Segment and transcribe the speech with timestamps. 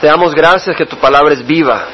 [0.00, 1.84] Te damos gracias que tu palabra es viva.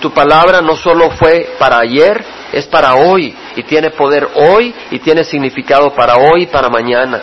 [0.00, 4.98] Tu palabra no solo fue para ayer, es para hoy y tiene poder hoy y
[4.98, 7.20] tiene significado para hoy y para mañana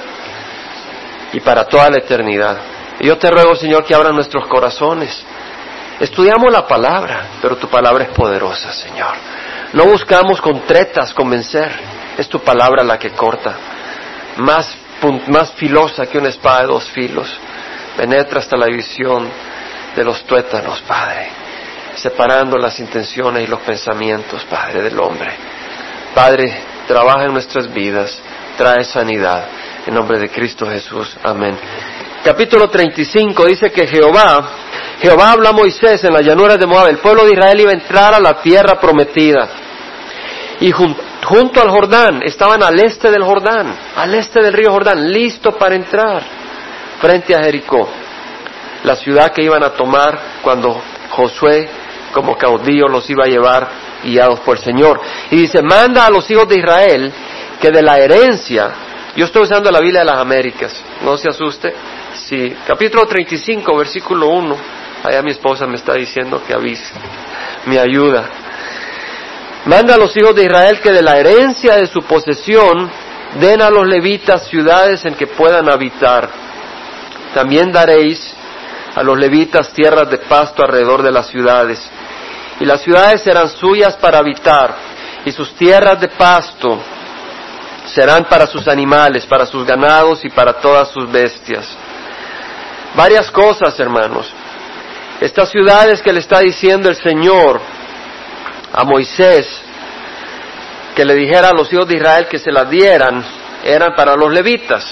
[1.33, 2.57] y para toda la eternidad.
[2.99, 5.25] Y yo te ruego, Señor, que abra nuestros corazones.
[5.99, 9.15] Estudiamos la palabra, pero tu palabra es poderosa, Señor.
[9.73, 11.71] No buscamos con tretas convencer,
[12.17, 13.55] es tu palabra la que corta,
[14.37, 14.75] más,
[15.27, 17.27] más filosa que una espada de dos filos,
[17.97, 19.29] penetra hasta la visión
[19.95, 21.29] de los tuétanos, Padre,
[21.95, 25.31] separando las intenciones y los pensamientos, Padre, del hombre.
[26.13, 28.19] Padre, trabaja en nuestras vidas,
[28.57, 29.45] trae sanidad.
[29.85, 31.15] En nombre de Cristo Jesús.
[31.23, 31.57] Amén.
[32.23, 34.49] Capítulo 35 dice que Jehová,
[35.01, 37.75] Jehová habla a Moisés en las llanuras de Moab, el pueblo de Israel iba a
[37.75, 39.47] entrar a la tierra prometida.
[40.59, 45.53] Y junto al Jordán, estaban al este del Jordán, al este del río Jordán, listo
[45.53, 46.21] para entrar
[46.99, 47.89] frente a Jericó,
[48.83, 51.69] la ciudad que iban a tomar cuando Josué
[52.13, 53.67] como caudillo los iba a llevar
[54.03, 54.99] guiados por el Señor.
[55.31, 57.11] Y dice, manda a los hijos de Israel
[57.59, 58.71] que de la herencia,
[59.15, 61.73] yo estoy usando la Biblia de las Américas, no se asuste,
[62.27, 64.57] sí, capítulo 35, versículo 1,
[65.03, 66.93] allá mi esposa me está diciendo que avise,
[67.65, 68.29] me ayuda.
[69.65, 72.89] Manda a los hijos de Israel que de la herencia de su posesión
[73.39, 76.29] den a los levitas ciudades en que puedan habitar.
[77.33, 78.35] También daréis
[78.99, 81.79] a los levitas tierras de pasto alrededor de las ciudades.
[82.59, 84.75] Y las ciudades serán suyas para habitar,
[85.23, 86.81] y sus tierras de pasto
[87.85, 91.65] serán para sus animales, para sus ganados y para todas sus bestias.
[92.93, 94.33] Varias cosas, hermanos.
[95.21, 97.61] Estas ciudades que le está diciendo el Señor
[98.73, 99.47] a Moisés,
[100.93, 103.23] que le dijera a los hijos de Israel que se las dieran,
[103.63, 104.85] eran para los levitas.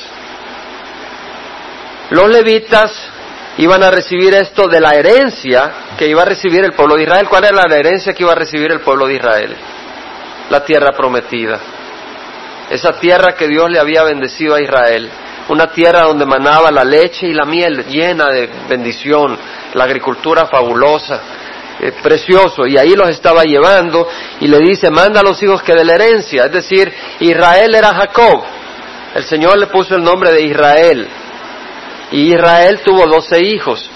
[2.11, 3.16] Los levitas
[3.57, 7.27] iban a recibir esto de la herencia que iba a recibir el pueblo de Israel.
[7.27, 9.55] ¿Cuál era la herencia que iba a recibir el pueblo de Israel?
[10.49, 11.59] La tierra prometida.
[12.69, 15.09] Esa tierra que Dios le había bendecido a Israel,
[15.49, 19.37] una tierra donde manaba la leche y la miel llena de bendición,
[19.73, 21.21] la agricultura fabulosa,
[21.79, 24.07] eh, precioso, y ahí los estaba llevando
[24.41, 27.93] y le dice, manda a los hijos que de la herencia, es decir, Israel era
[27.93, 28.43] Jacob,
[29.15, 31.07] el Señor le puso el nombre de Israel,
[32.11, 33.89] y Israel tuvo doce hijos,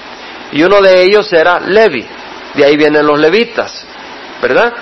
[0.51, 2.05] y uno de ellos era Levi,
[2.53, 3.85] de ahí vienen los levitas,
[4.41, 4.73] ¿verdad?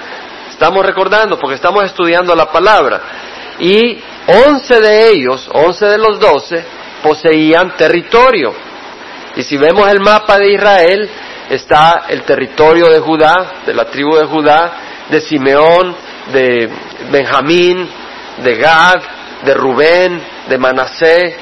[0.49, 3.01] Estamos recordando porque estamos estudiando la palabra
[3.59, 3.97] y
[4.47, 6.63] once de ellos, once de los doce,
[7.03, 8.53] poseían territorio.
[9.35, 11.09] Y si vemos el mapa de Israel,
[11.49, 14.73] está el territorio de Judá, de la tribu de Judá,
[15.09, 15.95] de Simeón,
[16.31, 16.69] de
[17.11, 17.87] Benjamín,
[18.43, 19.01] de Gad,
[19.43, 21.35] de Rubén, de Manasé,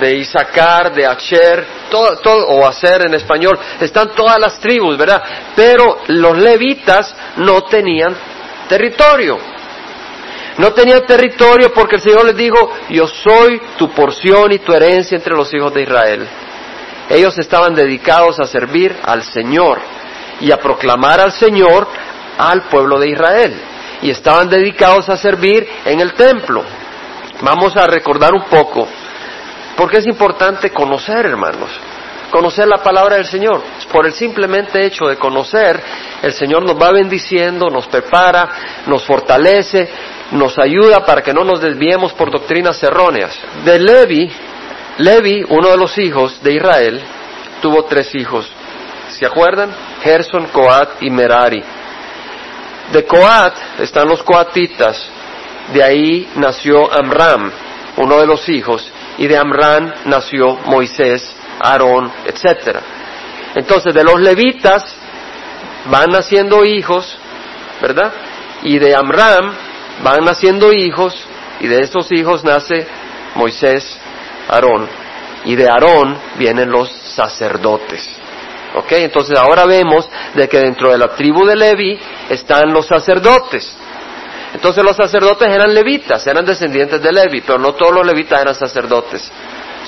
[0.00, 5.22] de Isaacar, de Asher, todo, todo, o Aser en español, están todas las tribus, ¿verdad?
[5.54, 8.16] Pero los levitas no tenían
[8.68, 9.38] territorio.
[10.58, 15.16] No tenían territorio porque el Señor les dijo, yo soy tu porción y tu herencia
[15.16, 16.28] entre los hijos de Israel.
[17.10, 19.80] Ellos estaban dedicados a servir al Señor
[20.40, 21.86] y a proclamar al Señor
[22.38, 23.54] al pueblo de Israel.
[24.02, 26.62] Y estaban dedicados a servir en el templo.
[27.42, 28.88] Vamos a recordar un poco,
[29.76, 31.70] porque es importante conocer, hermanos,
[32.30, 33.62] conocer la palabra del Señor.
[33.92, 35.80] Por el simplemente hecho de conocer,
[36.22, 38.48] el Señor nos va bendiciendo, nos prepara,
[38.86, 39.88] nos fortalece
[40.34, 43.38] nos ayuda para que no nos desviemos por doctrinas erróneas.
[43.64, 44.30] De Levi,
[44.98, 47.00] Levi, uno de los hijos de Israel,
[47.60, 48.50] tuvo tres hijos.
[49.10, 49.70] ¿Se acuerdan?
[50.02, 51.62] Gerson, Coat y Merari.
[52.92, 55.08] De Coat están los coatitas,
[55.72, 57.50] de ahí nació Amram,
[57.96, 62.78] uno de los hijos, y de Amram nació Moisés, Aarón, etc.
[63.54, 64.84] Entonces, de los levitas
[65.86, 67.16] van naciendo hijos,
[67.80, 68.12] ¿verdad?
[68.62, 69.52] Y de Amram
[70.02, 71.16] van naciendo hijos
[71.60, 72.86] y de esos hijos nace
[73.34, 73.98] Moisés,
[74.48, 74.88] Aarón
[75.44, 78.08] y de Aarón vienen los sacerdotes.
[78.76, 78.92] ¿Ok?
[78.92, 83.76] Entonces ahora vemos de que dentro de la tribu de Levi están los sacerdotes.
[84.54, 88.54] Entonces los sacerdotes eran levitas, eran descendientes de Levi, pero no todos los levitas eran
[88.54, 89.30] sacerdotes.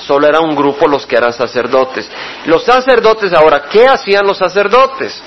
[0.05, 2.09] Solo era un grupo los que eran sacerdotes.
[2.45, 5.21] Los sacerdotes ahora, ¿qué hacían los sacerdotes?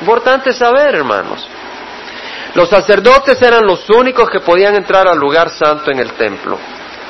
[0.00, 1.46] Importante saber, hermanos.
[2.54, 6.58] Los sacerdotes eran los únicos que podían entrar al lugar santo en el templo.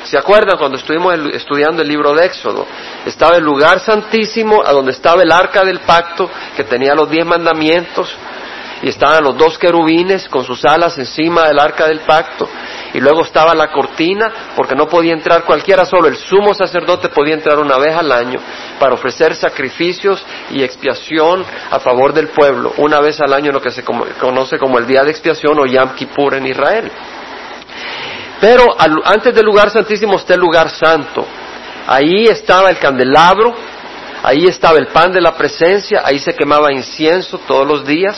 [0.03, 2.65] ¿Se acuerdan cuando estuvimos estudiando el libro de Éxodo?
[3.05, 7.25] Estaba el lugar santísimo, a donde estaba el arca del pacto, que tenía los diez
[7.25, 8.15] mandamientos,
[8.81, 12.47] y estaban los dos querubines con sus alas encima del arca del pacto,
[12.93, 17.35] y luego estaba la cortina, porque no podía entrar cualquiera, solo el sumo sacerdote podía
[17.35, 18.39] entrar una vez al año
[18.79, 23.71] para ofrecer sacrificios y expiación a favor del pueblo, una vez al año lo que
[23.71, 26.91] se conoce como el día de expiación o Yom Kippur en Israel.
[28.39, 28.65] Pero
[29.03, 31.25] antes del lugar santísimo está el lugar santo.
[31.87, 33.53] Ahí estaba el candelabro,
[34.23, 38.17] ahí estaba el pan de la presencia, ahí se quemaba incienso todos los días,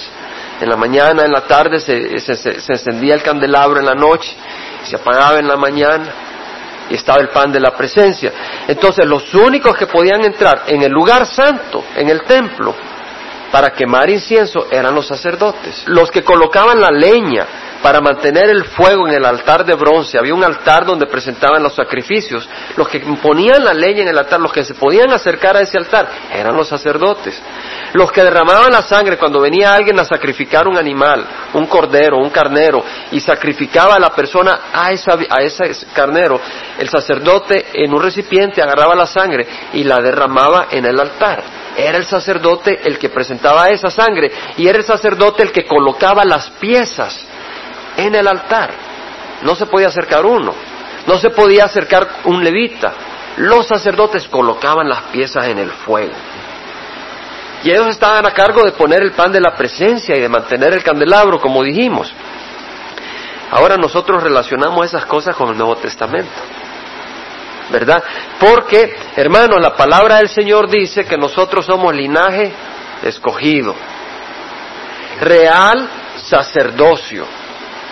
[0.62, 4.36] en la mañana, en la tarde se, se, encendía el candelabro en la noche,
[4.84, 6.06] se apagaba en la mañana
[6.90, 8.32] y estaba el pan de la presencia.
[8.68, 12.76] Entonces los únicos que podían entrar en el lugar santo, en el templo,
[13.52, 17.48] para quemar incienso eran los sacerdotes, los que colocaban la leña
[17.82, 20.18] para mantener el fuego en el altar de bronce.
[20.18, 22.48] Había un altar donde presentaban los sacrificios.
[22.76, 25.78] Los que ponían la leña en el altar, los que se podían acercar a ese
[25.78, 27.42] altar, eran los sacerdotes.
[27.94, 32.30] Los que derramaban la sangre cuando venía alguien a sacrificar un animal, un cordero, un
[32.30, 36.40] carnero, y sacrificaba a la persona a, esa, a ese carnero,
[36.78, 41.44] el sacerdote en un recipiente agarraba la sangre y la derramaba en el altar.
[41.76, 46.24] Era el sacerdote el que presentaba esa sangre y era el sacerdote el que colocaba
[46.26, 47.26] las piezas
[47.98, 48.72] en el altar.
[49.42, 50.54] No se podía acercar uno,
[51.08, 52.94] no se podía acercar un levita.
[53.38, 56.14] Los sacerdotes colocaban las piezas en el fuego.
[57.64, 60.74] Y ellos estaban a cargo de poner el pan de la presencia y de mantener
[60.74, 62.12] el candelabro, como dijimos.
[63.52, 66.32] Ahora nosotros relacionamos esas cosas con el Nuevo Testamento.
[67.70, 68.04] ¿Verdad?
[68.40, 72.52] Porque, hermano, la palabra del Señor dice que nosotros somos linaje
[73.04, 73.76] escogido,
[75.22, 75.88] real
[76.18, 77.41] sacerdocio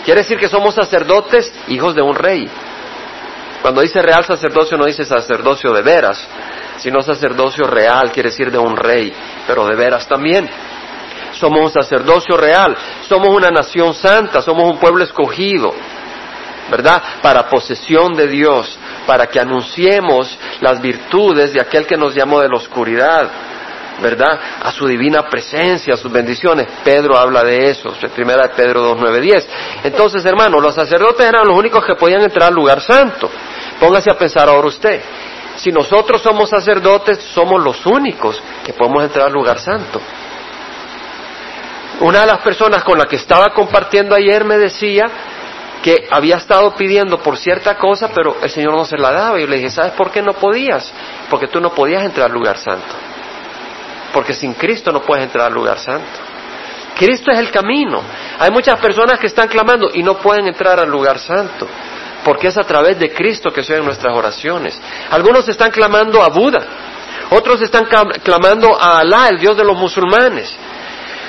[0.09, 2.50] Quiere decir que somos sacerdotes, hijos de un rey.
[3.61, 6.27] Cuando dice real sacerdocio no dice sacerdocio de veras,
[6.77, 9.13] sino sacerdocio real, quiere decir de un rey,
[9.45, 10.50] pero de veras también.
[11.33, 12.75] Somos un sacerdocio real,
[13.07, 15.75] somos una nación santa, somos un pueblo escogido,
[16.71, 17.03] ¿verdad?
[17.21, 22.50] Para posesión de Dios, para que anunciemos las virtudes de aquel que nos llamó de
[22.50, 23.29] la oscuridad
[24.01, 24.40] ¿verdad?
[24.62, 26.68] A su divina presencia, a sus bendiciones.
[26.84, 29.48] Pedro habla de eso, primera de Pedro 2, 9, 10.
[29.84, 33.30] Entonces, hermano, los sacerdotes eran los únicos que podían entrar al lugar santo.
[33.80, 35.01] Póngase a pensar ahora usted.
[35.56, 40.02] Si nosotros somos sacerdotes, somos los únicos que podemos entrar al lugar santo.
[42.00, 45.06] Una de las personas con la que estaba compartiendo ayer me decía
[45.84, 49.38] que había estado pidiendo por cierta cosa, pero el Señor no se la daba.
[49.38, 50.92] Y yo le dije, ¿sabes por qué no podías?
[51.30, 53.08] Porque tú no podías entrar al lugar santo.
[54.13, 56.19] Porque sin Cristo no puedes entrar al lugar santo.
[56.95, 58.01] Cristo es el camino.
[58.39, 61.67] Hay muchas personas que están clamando y no pueden entrar al lugar santo.
[62.23, 64.79] Porque es a través de Cristo que se oyen nuestras oraciones.
[65.09, 66.59] Algunos están clamando a Buda.
[67.29, 67.88] Otros están
[68.23, 70.53] clamando a Alá, el Dios de los musulmanes.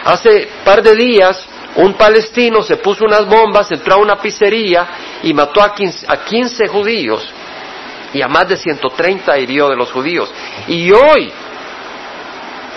[0.04, 1.46] Hace par de días
[1.76, 4.88] un palestino se puso unas bombas, entró a una pizzería
[5.22, 7.28] y mató a 15, a 15 judíos
[8.12, 10.32] y a más de 130 hirió de los judíos.
[10.66, 11.32] Y hoy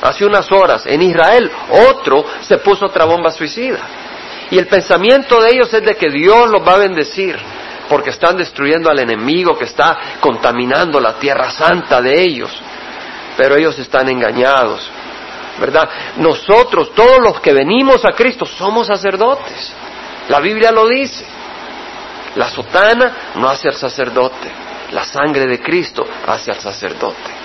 [0.04, 1.50] hace unas horas, en Israel,
[1.90, 3.80] otro se puso otra bomba suicida.
[4.52, 7.38] Y el pensamiento de ellos es de que Dios los va a bendecir,
[7.88, 12.52] porque están destruyendo al enemigo que está contaminando la tierra santa de ellos.
[13.38, 14.88] Pero ellos están engañados,
[15.60, 15.90] ¿verdad?
[16.18, 19.74] Nosotros, todos los que venimos a Cristo, somos sacerdotes.
[20.30, 21.26] La Biblia lo dice.
[22.36, 24.52] La sotana no hace al sacerdote,
[24.92, 27.43] la sangre de Cristo hace al sacerdote.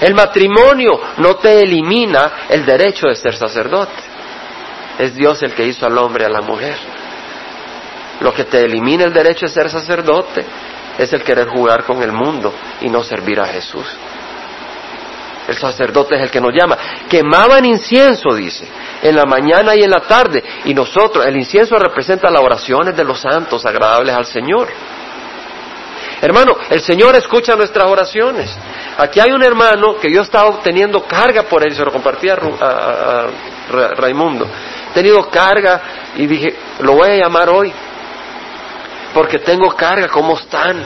[0.00, 4.02] El matrimonio no te elimina el derecho de ser sacerdote.
[4.98, 6.76] Es Dios el que hizo al hombre y a la mujer.
[8.20, 10.44] Lo que te elimina el derecho de ser sacerdote
[10.98, 13.86] es el querer jugar con el mundo y no servir a Jesús.
[15.46, 16.76] El sacerdote es el que nos llama.
[17.08, 18.68] Quemaban incienso, dice,
[19.02, 20.44] en la mañana y en la tarde.
[20.66, 24.68] Y nosotros, el incienso representa las oraciones de los santos agradables al Señor.
[26.20, 28.54] Hermano, el Señor escucha nuestras oraciones.
[28.98, 33.26] Aquí hay un hermano que yo estaba teniendo carga por él, se lo compartía a,
[33.96, 34.44] Raimundo.
[34.90, 35.80] He tenido carga
[36.16, 37.72] y dije, lo voy a llamar hoy,
[39.14, 40.84] porque tengo carga, ¿cómo están?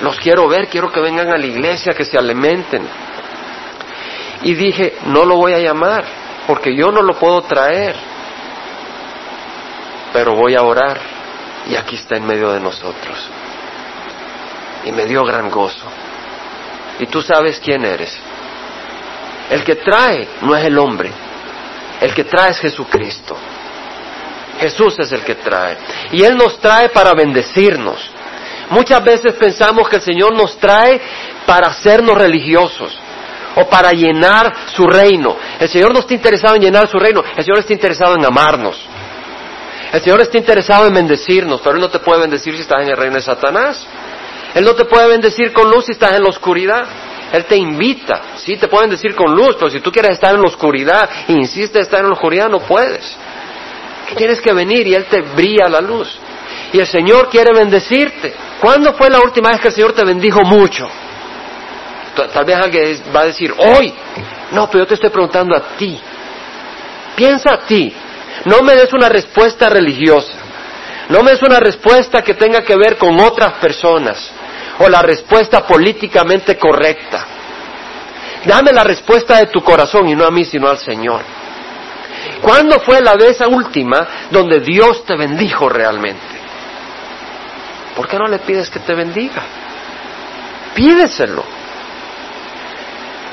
[0.00, 2.82] Los quiero ver, quiero que vengan a la iglesia, que se alimenten.
[4.42, 6.04] Y dije, no lo voy a llamar,
[6.48, 7.94] porque yo no lo puedo traer,
[10.12, 10.98] pero voy a orar.
[11.68, 13.30] Y aquí está en medio de nosotros
[14.84, 15.86] y me dio gran gozo.
[16.98, 18.16] Y tú sabes quién eres.
[19.50, 21.10] El que trae no es el hombre,
[22.00, 23.36] el que trae es Jesucristo.
[24.58, 25.76] Jesús es el que trae.
[26.12, 28.10] Y Él nos trae para bendecirnos.
[28.70, 31.00] Muchas veces pensamos que el Señor nos trae
[31.44, 32.98] para hacernos religiosos
[33.56, 35.36] o para llenar su reino.
[35.58, 38.80] El Señor no está interesado en llenar su reino, el Señor está interesado en amarnos.
[39.92, 42.88] El Señor está interesado en bendecirnos, pero Él no te puede bendecir si estás en
[42.88, 43.86] el reino de Satanás.
[44.54, 46.86] Él no te puede bendecir con luz si estás en la oscuridad.
[47.32, 48.36] Él te invita.
[48.36, 51.32] Sí, te pueden decir con luz, pero si tú quieres estar en la oscuridad e
[51.32, 53.16] insistes en estar en la oscuridad, no puedes.
[54.16, 56.16] tienes que venir y Él te brilla la luz.
[56.72, 58.32] Y el Señor quiere bendecirte.
[58.60, 60.88] ¿Cuándo fue la última vez que el Señor te bendijo mucho?
[62.32, 63.92] Tal vez alguien va a decir, hoy.
[64.52, 65.98] No, pero yo te estoy preguntando a ti.
[67.16, 67.92] Piensa a ti.
[68.44, 70.38] No me des una respuesta religiosa.
[71.08, 74.30] No me des una respuesta que tenga que ver con otras personas
[74.78, 77.26] o la respuesta políticamente correcta.
[78.44, 81.22] Dame la respuesta de tu corazón y no a mí, sino al Señor.
[82.42, 86.34] ¿Cuándo fue la vez última donde Dios te bendijo realmente?
[87.96, 89.42] ¿Por qué no le pides que te bendiga?
[90.74, 91.44] Pídeselo.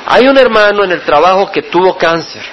[0.07, 2.43] Hay un hermano en el trabajo que tuvo cáncer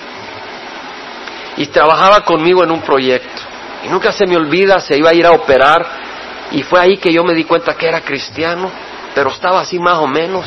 [1.57, 3.43] y trabajaba conmigo en un proyecto.
[3.85, 6.08] Y nunca se me olvida, se iba a ir a operar
[6.51, 8.71] y fue ahí que yo me di cuenta que era cristiano,
[9.15, 10.47] pero estaba así más o menos.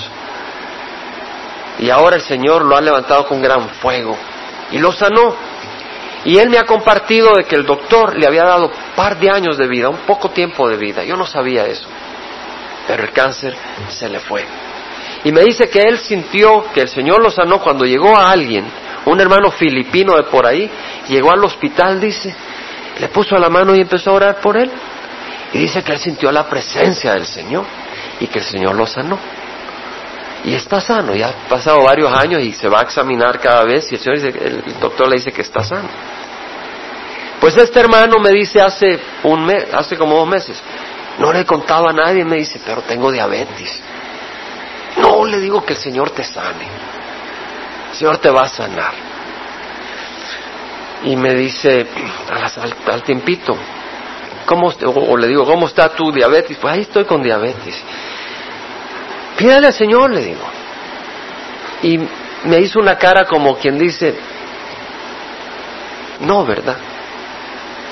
[1.80, 4.18] Y ahora el Señor lo ha levantado con gran fuego
[4.72, 5.36] y lo sanó.
[6.24, 9.58] Y él me ha compartido de que el doctor le había dado par de años
[9.58, 11.04] de vida, un poco tiempo de vida.
[11.04, 11.88] Yo no sabía eso.
[12.88, 13.56] Pero el cáncer
[13.90, 14.46] se le fue.
[15.24, 18.66] Y me dice que él sintió que el Señor lo sanó cuando llegó a alguien,
[19.06, 20.70] un hermano filipino de por ahí,
[21.08, 22.36] llegó al hospital, dice,
[23.00, 24.72] le puso la mano y empezó a orar por él.
[25.54, 27.66] Y dice que él sintió la presencia del Señor
[28.20, 29.20] y que el Señor lo sanó.
[30.44, 33.92] Y está sano, ya ha pasado varios años y se va a examinar cada vez
[33.92, 35.88] y el, Señor el doctor le dice que está sano.
[37.40, 40.62] Pues este hermano me dice hace un mes, hace como dos meses,
[41.18, 43.80] no le contaba a nadie, me dice, pero tengo diabetes.
[44.98, 46.68] No le digo que el Señor te sane.
[47.92, 48.94] El Señor te va a sanar.
[51.04, 51.88] Y me dice
[52.88, 53.58] al, tiempito,
[54.52, 56.58] ¿cómo, o, le digo, ¿cómo está tu diabetes?
[56.58, 57.82] Pues ahí estoy con diabetes.
[59.38, 60.44] Pídale al Señor, le digo.
[61.84, 61.98] Y
[62.44, 64.14] me hizo una cara como quien dice,
[66.20, 66.76] no, ¿verdad?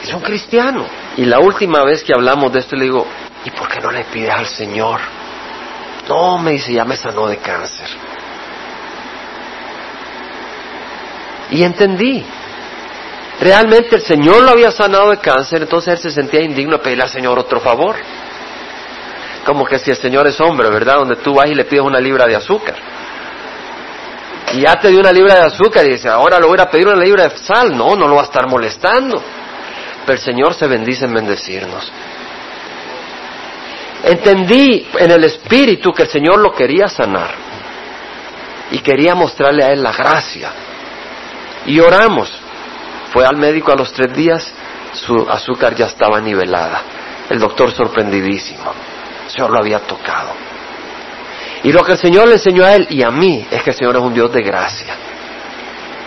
[0.04, 0.86] Es un cristiano.
[1.16, 3.08] Y la última vez que hablamos de esto le digo,
[3.46, 5.00] ¿y por qué no le pides al Señor?
[6.10, 7.88] No, me dice, ya me sanó de cáncer.
[11.52, 12.26] Y entendí.
[13.40, 17.04] Realmente el Señor lo había sanado de cáncer, entonces él se sentía indigno de pedirle
[17.04, 17.96] al Señor otro favor.
[19.46, 20.96] Como que si el Señor es hombre, ¿verdad?
[20.98, 22.76] Donde tú vas y le pides una libra de azúcar.
[24.54, 26.88] Y ya te dio una libra de azúcar y dice, ahora lo voy a pedir
[26.88, 27.76] una libra de sal.
[27.78, 29.22] No, no lo va a estar molestando.
[30.06, 31.92] Pero el Señor se bendice en bendecirnos.
[34.04, 37.32] Entendí en el espíritu que el Señor lo quería sanar
[38.72, 40.52] y quería mostrarle a él la gracia.
[41.66, 42.39] Y oramos.
[43.12, 44.52] Fue al médico a los tres días,
[44.94, 46.82] su azúcar ya estaba nivelada.
[47.30, 48.72] El doctor sorprendidísimo.
[49.26, 50.32] El Señor lo había tocado.
[51.64, 53.76] Y lo que el Señor le enseñó a él y a mí es que el
[53.76, 54.96] Señor es un Dios de gracia.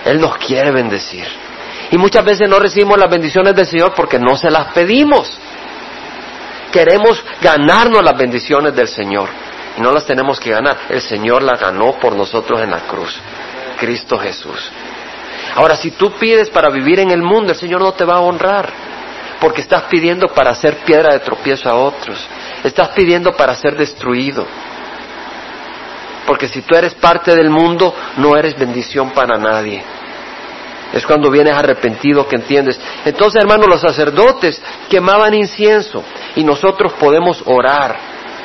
[0.05, 1.27] Él nos quiere bendecir.
[1.91, 5.39] Y muchas veces no recibimos las bendiciones del Señor porque no se las pedimos
[6.73, 9.29] queremos ganarnos las bendiciones del Señor.
[9.77, 10.77] Y no las tenemos que ganar.
[10.89, 13.15] El Señor las ganó por nosotros en la cruz.
[13.79, 14.71] Cristo Jesús.
[15.55, 18.21] Ahora, si tú pides para vivir en el mundo, el Señor no te va a
[18.21, 18.73] honrar.
[19.41, 22.19] Porque estás pidiendo para ser piedra de tropiezo a otros.
[22.63, 24.47] Estás pidiendo para ser destruido.
[26.27, 29.83] Porque si tú eres parte del mundo, no eres bendición para nadie.
[30.93, 32.79] Es cuando vienes arrepentido que entiendes.
[33.05, 36.05] Entonces, hermanos, los sacerdotes quemaban incienso
[36.37, 37.97] y nosotros podemos orar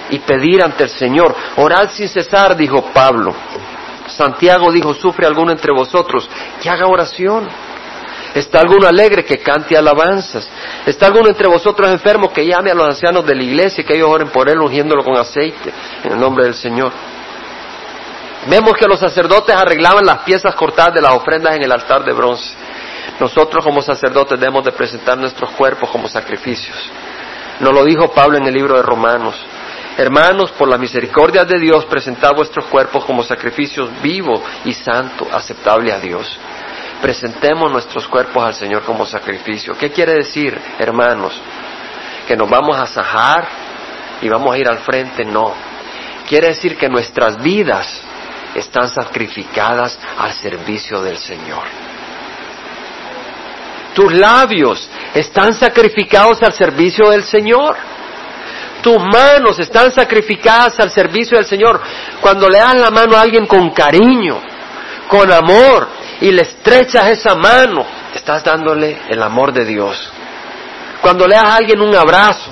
[0.10, 1.36] y pedir ante el Señor.
[1.58, 3.36] Orar sin cesar, dijo Pablo.
[4.18, 6.28] Santiago dijo, sufre alguno entre vosotros,
[6.62, 7.48] que haga oración.
[8.34, 10.48] ¿Está alguno alegre que cante alabanzas?
[10.86, 13.96] ¿Está alguno entre vosotros enfermo que llame a los ancianos de la iglesia y que
[13.96, 15.72] ellos oren por él ungiéndolo con aceite
[16.04, 16.92] en el nombre del Señor?
[18.48, 22.14] Vemos que los sacerdotes arreglaban las piezas cortadas de las ofrendas en el altar de
[22.14, 22.54] bronce.
[23.20, 26.78] Nosotros como sacerdotes debemos de presentar nuestros cuerpos como sacrificios.
[27.60, 29.36] Nos lo dijo Pablo en el libro de Romanos.
[29.98, 35.92] Hermanos, por la misericordia de Dios, presentad vuestros cuerpos como sacrificios vivo y santo, aceptable
[35.92, 36.38] a Dios.
[37.02, 39.76] Presentemos nuestros cuerpos al Señor como sacrificio.
[39.76, 41.34] ¿Qué quiere decir, hermanos?
[42.28, 43.48] ¿Que nos vamos a sajar
[44.22, 45.26] y vamos a ir al frente?
[45.26, 45.54] No.
[46.28, 48.02] Quiere decir que nuestras vidas
[48.54, 51.64] están sacrificadas al servicio del Señor.
[53.96, 57.76] Tus labios están sacrificados al servicio del Señor.
[58.82, 61.82] Tus manos están sacrificadas al servicio del Señor.
[62.22, 64.40] Cuando le das la mano a alguien con cariño,
[65.08, 65.88] con amor,
[66.22, 70.12] y le estrechas esa mano, estás dándole el amor de Dios.
[71.02, 72.52] Cuando le das a alguien un abrazo,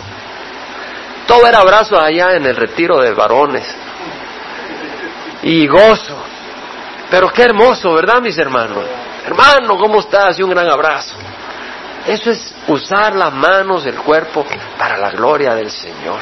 [1.28, 3.66] todo era abrazo allá en el retiro de varones.
[5.44, 6.18] Y gozo.
[7.10, 8.84] Pero qué hermoso, ¿verdad, mis hermanos?
[9.26, 10.38] Hermano, ¿cómo estás?
[10.40, 11.16] Y un gran abrazo.
[12.08, 14.46] Eso es usar las manos, el cuerpo,
[14.78, 16.22] para la gloria del Señor.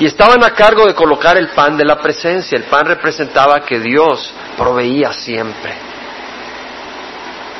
[0.00, 2.56] Y estaban a cargo de colocar el pan de la presencia.
[2.56, 5.74] El pan representaba que Dios proveía siempre.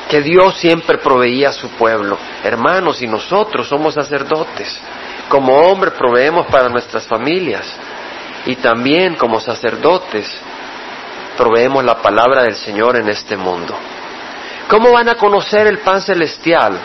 [0.09, 2.17] Que Dios siempre proveía a su pueblo.
[2.43, 4.79] Hermanos, y nosotros somos sacerdotes.
[5.27, 7.71] Como hombres proveemos para nuestras familias.
[8.47, 10.27] Y también como sacerdotes
[11.37, 13.75] proveemos la palabra del Señor en este mundo.
[14.67, 16.79] ¿Cómo van a conocer el pan celestial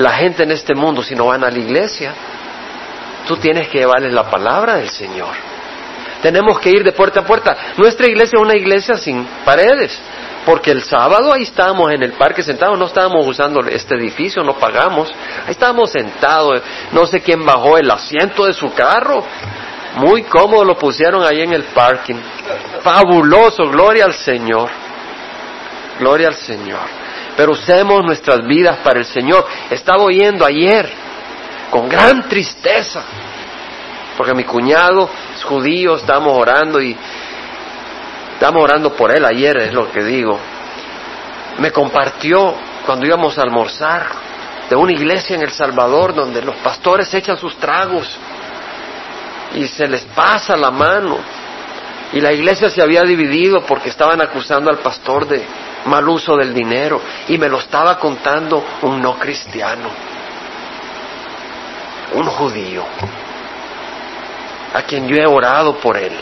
[0.00, 2.14] la gente en este mundo si no van a la iglesia?
[3.26, 5.28] Tú tienes que llevarles la palabra del Señor.
[6.22, 7.56] Tenemos que ir de puerta a puerta.
[7.76, 9.98] Nuestra iglesia es una iglesia sin paredes,
[10.46, 14.54] porque el sábado ahí estábamos en el parque sentados, no estábamos usando este edificio, no
[14.54, 15.10] pagamos.
[15.44, 19.22] Ahí estábamos sentados, no sé quién bajó el asiento de su carro.
[19.96, 22.16] Muy cómodo lo pusieron ahí en el parking.
[22.82, 24.70] Fabuloso, gloria al Señor.
[25.98, 26.99] Gloria al Señor.
[27.40, 29.46] Pero usemos nuestras vidas para el Señor.
[29.70, 30.86] Estaba oyendo ayer
[31.70, 33.02] con gran tristeza,
[34.14, 36.94] porque mi cuñado es judío, estamos orando y
[38.34, 40.38] estamos orando por él ayer, es lo que digo.
[41.60, 44.04] Me compartió cuando íbamos a almorzar
[44.68, 48.18] de una iglesia en El Salvador donde los pastores echan sus tragos
[49.54, 51.16] y se les pasa la mano.
[52.12, 55.42] Y la iglesia se había dividido porque estaban acusando al pastor de
[55.86, 57.00] mal uso del dinero.
[57.28, 59.88] Y me lo estaba contando un no cristiano.
[62.12, 62.84] Un judío,
[64.74, 66.12] a quien yo he orado por él,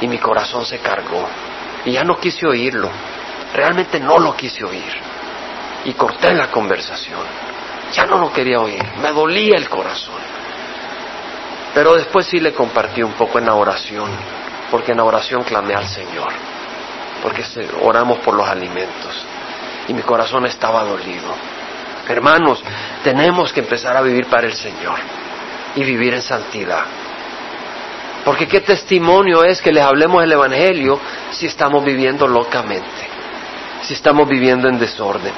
[0.00, 1.26] y mi corazón se cargó,
[1.84, 2.90] y ya no quise oírlo,
[3.54, 4.92] realmente no lo quise oír,
[5.84, 7.20] y corté la conversación,
[7.92, 10.20] ya no lo quería oír, me dolía el corazón,
[11.72, 14.10] pero después sí le compartí un poco en la oración,
[14.70, 16.32] porque en la oración clamé al Señor,
[17.24, 17.42] porque
[17.80, 19.24] oramos por los alimentos,
[19.88, 21.34] y mi corazón estaba dolido.
[22.06, 22.62] Hermanos,
[23.02, 24.98] tenemos que empezar a vivir para el Señor
[25.74, 26.82] y vivir en santidad.
[28.26, 33.08] Porque qué testimonio es que les hablemos el Evangelio si estamos viviendo locamente,
[33.80, 35.32] si estamos viviendo en desorden.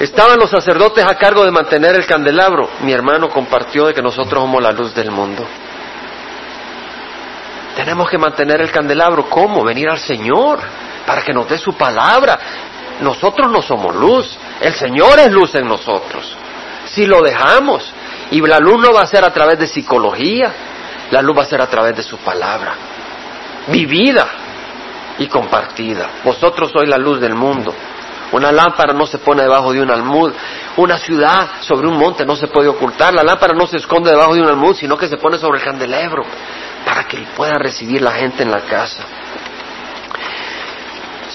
[0.00, 2.70] Estaban los sacerdotes a cargo de mantener el candelabro.
[2.80, 5.46] Mi hermano compartió de que nosotros somos la luz del mundo.
[7.88, 9.30] Tenemos que mantener el candelabro.
[9.30, 9.64] ¿Cómo?
[9.64, 10.58] Venir al Señor
[11.06, 12.38] para que nos dé su palabra.
[13.00, 16.36] Nosotros no somos luz, el Señor es luz en nosotros.
[16.84, 17.90] Si lo dejamos,
[18.30, 20.52] y la luz no va a ser a través de psicología,
[21.10, 22.74] la luz va a ser a través de su palabra,
[23.68, 24.26] vivida
[25.18, 26.10] y compartida.
[26.22, 27.72] Vosotros sois la luz del mundo.
[28.32, 30.30] Una lámpara no se pone debajo de un almud.
[30.76, 33.14] Una ciudad sobre un monte no se puede ocultar.
[33.14, 35.64] La lámpara no se esconde debajo de un almud, sino que se pone sobre el
[35.64, 36.26] candelebro
[36.88, 39.02] para que pueda recibir la gente en la casa.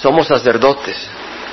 [0.02, 1.08] Somos sacerdotes,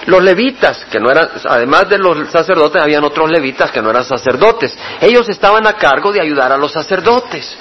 [0.07, 4.05] los levitas, que no eran, además de los sacerdotes, habían otros levitas que no eran
[4.05, 4.77] sacerdotes.
[5.03, 7.55] Ellos estaban a cargo de ayudar a los sacerdotes.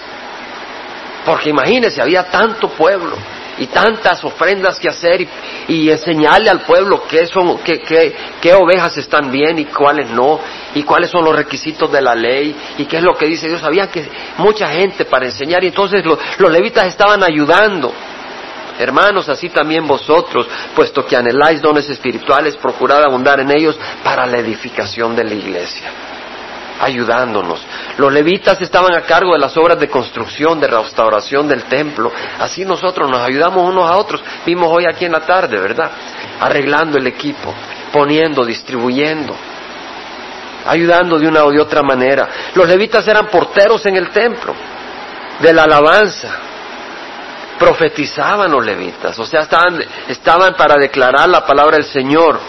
[1.26, 3.18] Porque imagínense, había tanto pueblo
[3.60, 5.28] y tantas ofrendas que hacer
[5.68, 7.80] y, enseñarle al pueblo qué, son, qué,
[8.42, 10.40] qué, ovejas están bien y cuáles no,
[10.74, 13.64] y cuáles son los requisitos de la ley y qué es lo que dice Dios.
[13.64, 17.92] Había que mucha gente para enseñar y entonces los levitas estaban ayudando.
[18.80, 24.38] Hermanos, así también vosotros, puesto que anheláis dones espirituales, procurad abundar en ellos para la
[24.38, 25.90] edificación de la iglesia,
[26.80, 27.62] ayudándonos.
[27.98, 32.12] Los levitas estaban a cargo de las obras de construcción, de restauración del templo.
[32.40, 34.24] Así nosotros nos ayudamos unos a otros.
[34.46, 35.92] Vimos hoy aquí en la tarde, ¿verdad?
[36.40, 37.54] Arreglando el equipo,
[37.92, 39.36] poniendo, distribuyendo
[40.66, 42.28] ayudando de una o de otra manera.
[42.54, 44.54] Los levitas eran porteros en el templo,
[45.40, 46.30] de la alabanza,
[47.58, 52.40] profetizaban los levitas, o sea, estaban, estaban para declarar la palabra del Señor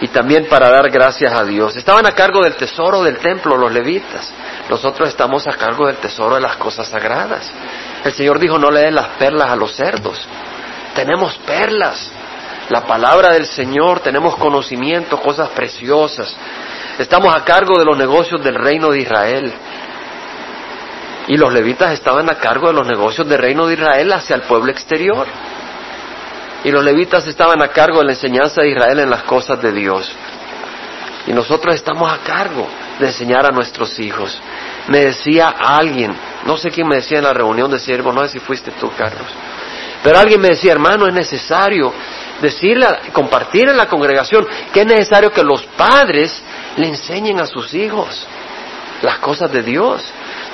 [0.00, 1.76] y también para dar gracias a Dios.
[1.76, 4.32] Estaban a cargo del tesoro del templo los levitas.
[4.68, 7.52] Nosotros estamos a cargo del tesoro de las cosas sagradas.
[8.04, 10.26] El Señor dijo, no le den las perlas a los cerdos.
[10.94, 12.10] Tenemos perlas.
[12.70, 16.34] La palabra del Señor, tenemos conocimiento, cosas preciosas.
[16.98, 19.52] Estamos a cargo de los negocios del reino de Israel.
[21.26, 24.42] Y los levitas estaban a cargo de los negocios del reino de Israel hacia el
[24.42, 25.26] pueblo exterior.
[26.64, 29.72] Y los levitas estaban a cargo de la enseñanza de Israel en las cosas de
[29.72, 30.10] Dios.
[31.26, 32.66] Y nosotros estamos a cargo
[32.98, 34.38] de enseñar a nuestros hijos.
[34.88, 38.28] Me decía alguien, no sé quién me decía en la reunión de siervos, no sé
[38.30, 39.26] si fuiste tú, Carlos,
[40.02, 41.92] pero alguien me decía, hermano, es necesario
[42.40, 46.42] decirle, compartir en la congregación que es necesario que los padres
[46.76, 48.26] le enseñen a sus hijos
[49.02, 50.02] las cosas de Dios.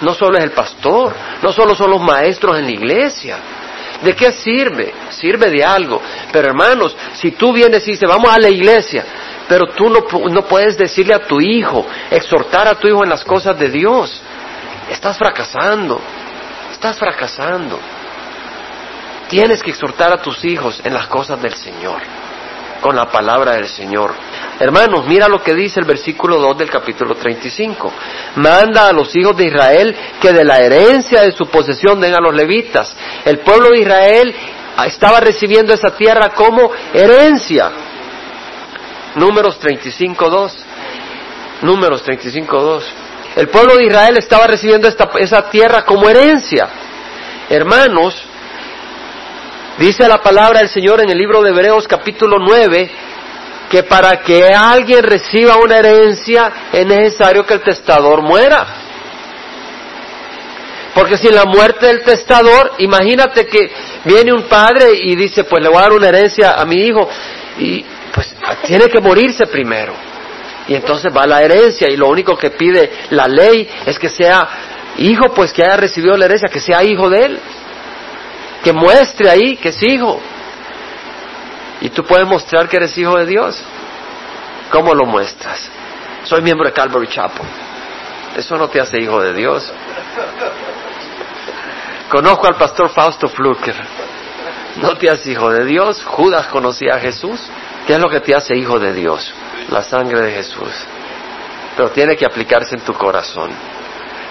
[0.01, 3.39] No solo es el pastor, no solo son los maestros en la iglesia.
[4.03, 4.93] ¿De qué sirve?
[5.19, 6.01] Sirve de algo.
[6.33, 9.05] Pero hermanos, si tú vienes y dices, vamos a la iglesia,
[9.49, 13.25] pero tú no, no puedes decirle a tu hijo, exhortar a tu hijo en las
[13.25, 14.23] cosas de Dios,
[14.91, 16.01] estás fracasando,
[16.73, 17.79] estás fracasando.
[19.29, 22.01] Tienes que exhortar a tus hijos en las cosas del Señor,
[22.81, 24.15] con la palabra del Señor.
[24.59, 27.93] Hermanos, mira lo que dice el versículo 2 del capítulo 35.
[28.37, 32.21] Manda a los hijos de Israel que de la herencia de su posesión den a
[32.21, 32.97] los levitas.
[33.25, 34.35] El pueblo de Israel
[34.85, 37.71] estaba recibiendo esa tierra como herencia.
[39.15, 40.53] Números 35.2.
[41.63, 42.83] Números 35.2.
[43.37, 46.69] El pueblo de Israel estaba recibiendo esta, esa tierra como herencia.
[47.49, 48.15] Hermanos,
[49.79, 52.91] Dice la palabra del Señor en el libro de Hebreos capítulo 9
[53.71, 58.86] que para que alguien reciba una herencia es necesario que el testador muera.
[60.97, 63.71] Porque sin la muerte del testador, imagínate que
[64.05, 67.09] viene un padre y dice, pues le voy a dar una herencia a mi hijo
[67.59, 68.35] y pues
[68.67, 69.93] tiene que morirse primero.
[70.67, 74.49] Y entonces va la herencia y lo único que pide la ley es que sea
[74.97, 77.41] hijo, pues que haya recibido la herencia, que sea hijo de él
[78.67, 80.21] que muestre ahí que es hijo.
[81.81, 83.63] Y tú puedes mostrar que eres hijo de Dios.
[84.73, 85.71] ¿Cómo lo muestras?
[86.25, 87.47] Soy miembro de Calvary Chapel.
[88.37, 89.73] Eso no te hace hijo de Dios.
[92.09, 93.75] Conozco al pastor Fausto Fluker.
[94.81, 96.03] No te hace hijo de Dios.
[96.05, 97.41] Judas conocía a Jesús.
[97.87, 99.33] ¿Qué es lo que te hace hijo de Dios?
[99.71, 100.71] La sangre de Jesús.
[101.77, 103.51] Pero tiene que aplicarse en tu corazón.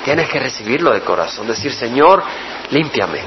[0.04, 1.48] Tienes que recibirlo de corazón.
[1.48, 2.24] Decir, Señor,
[2.70, 3.22] límpiame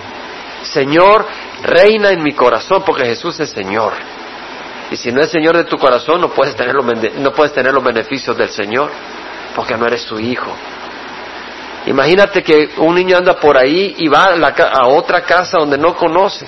[0.62, 1.26] Señor,
[1.62, 3.92] reina en mi corazón, porque Jesús es Señor.
[4.90, 6.84] Y si no es Señor de tu corazón, no puedes tener los,
[7.16, 8.90] no puedes tener los beneficios del Señor,
[9.54, 10.50] porque no eres su hijo.
[11.88, 16.46] Imagínate que un niño anda por ahí y va a, otra casa donde no conoce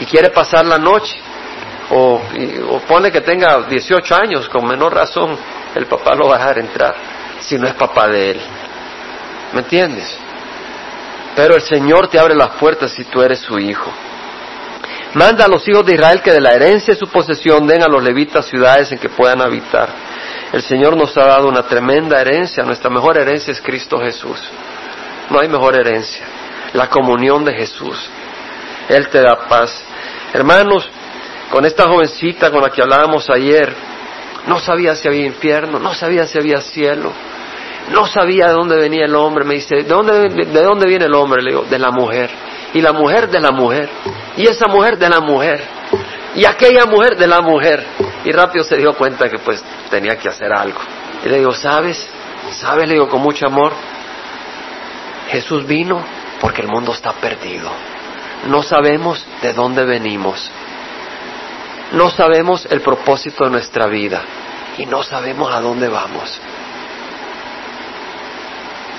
[0.00, 1.18] y quiere pasar la noche.
[1.90, 2.22] O,
[2.70, 5.36] o, pone que tenga 18 años, con menor razón,
[5.74, 6.94] el papá lo va a dejar entrar,
[7.40, 8.40] si no es papá de él.
[9.52, 10.16] ¿Me entiendes?
[11.36, 13.90] Pero el Señor te abre las puertas si tú eres su hijo.
[15.12, 17.88] Manda a los hijos de Israel que de la herencia de su posesión den a
[17.88, 19.90] los levitas ciudades en que puedan habitar.
[20.52, 22.64] El Señor nos ha dado una tremenda herencia.
[22.64, 24.38] Nuestra mejor herencia es Cristo Jesús.
[25.30, 26.24] No hay mejor herencia.
[26.72, 28.08] La comunión de Jesús.
[28.88, 29.84] Él te da paz.
[30.32, 30.88] Hermanos,
[31.50, 33.72] con esta jovencita con la que hablábamos ayer,
[34.46, 37.12] no sabía si había infierno, no sabía si había cielo.
[37.90, 39.44] No sabía de dónde venía el hombre.
[39.44, 41.42] Me dice, ¿de dónde, de dónde viene el hombre?
[41.42, 42.30] Le digo, de la mujer.
[42.74, 43.88] Y la mujer de la mujer.
[44.36, 45.79] Y esa mujer de la mujer.
[46.34, 47.84] Y aquella mujer de la mujer.
[48.24, 50.80] Y rápido se dio cuenta que pues tenía que hacer algo.
[51.24, 52.06] Y le digo, ¿sabes?
[52.52, 52.88] ¿Sabes?
[52.88, 53.72] Le digo con mucho amor.
[55.30, 56.02] Jesús vino
[56.40, 57.70] porque el mundo está perdido.
[58.46, 60.50] No sabemos de dónde venimos.
[61.92, 64.22] No sabemos el propósito de nuestra vida.
[64.78, 66.40] Y no sabemos a dónde vamos.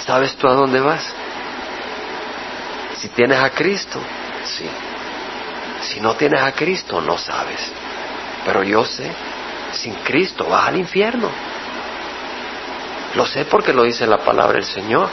[0.06, 1.14] ¿Sabes tú a dónde vas?
[3.00, 4.00] Si tienes a Cristo,
[4.44, 4.70] sí.
[5.92, 7.70] Si no tienes a Cristo, no sabes.
[8.46, 9.12] Pero yo sé,
[9.74, 11.30] sin Cristo vas al infierno.
[13.16, 15.10] Lo sé porque lo dice la palabra del Señor.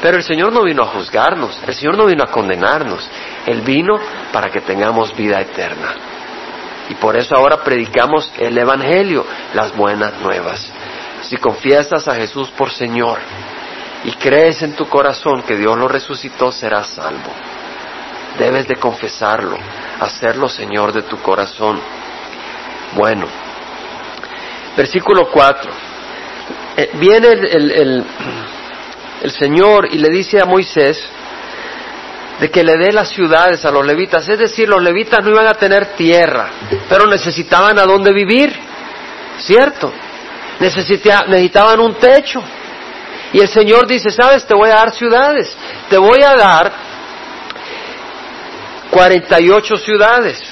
[0.00, 3.08] Pero el Señor no vino a juzgarnos, el Señor no vino a condenarnos,
[3.44, 3.98] Él vino
[4.32, 5.96] para que tengamos vida eterna.
[6.88, 10.64] Y por eso ahora predicamos el Evangelio, las buenas nuevas.
[11.22, 13.18] Si confiesas a Jesús por Señor,
[14.04, 17.32] y crees en tu corazón que Dios lo resucitó, serás salvo.
[18.36, 19.56] Debes de confesarlo,
[20.00, 21.80] hacerlo Señor de tu corazón.
[22.94, 23.26] Bueno,
[24.76, 25.70] versículo 4.
[26.76, 28.04] Eh, viene el,
[29.22, 31.10] el Señor y le dice a Moisés
[32.40, 34.28] de que le dé las ciudades a los levitas.
[34.28, 36.50] Es decir, los levitas no iban a tener tierra,
[36.88, 38.52] pero necesitaban a dónde vivir,
[39.38, 39.92] ¿cierto?
[40.60, 42.42] necesitaban un techo.
[43.32, 45.54] Y el Señor dice, sabes, te voy a dar ciudades,
[45.88, 46.72] te voy a dar
[48.90, 50.42] 48 ciudades,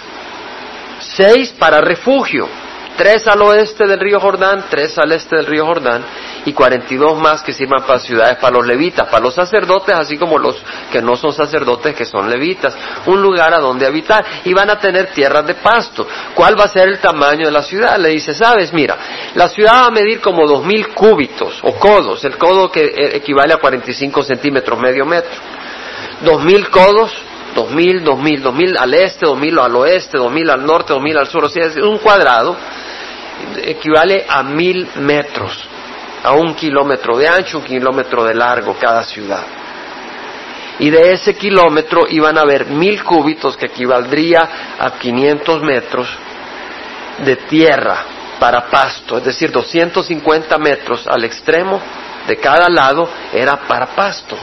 [0.99, 2.49] seis para refugio,
[2.97, 6.05] tres al oeste del río Jordán, tres al este del río Jordán
[6.45, 10.39] y 42 más que sirvan para ciudades para los levitas, para los sacerdotes, así como
[10.39, 10.57] los
[10.91, 14.79] que no son sacerdotes, que son levitas, un lugar a donde habitar y van a
[14.79, 16.07] tener tierras de pasto.
[16.35, 17.99] ¿Cuál va a ser el tamaño de la ciudad?
[17.99, 18.97] Le dice, sabes, mira,
[19.35, 23.55] la ciudad va a medir como dos mil cúbitos o codos, el codo que equivale
[23.55, 25.33] a 45 centímetros, medio metro.
[26.23, 27.13] Dos mil codos
[27.57, 30.65] dos mil, dos mil, dos mil al este, dos mil al oeste, dos mil al
[30.65, 32.57] norte, dos mil al sur, o sea, es un cuadrado
[33.65, 35.53] equivale a mil metros,
[36.23, 39.45] a un kilómetro de ancho, un kilómetro de largo cada ciudad.
[40.79, 46.09] Y de ese kilómetro iban a haber mil cúbitos que equivaldría a 500 metros
[47.25, 48.05] de tierra
[48.39, 51.81] para pasto, es decir, 250 metros al extremo
[52.29, 54.37] de cada lado era para pasto,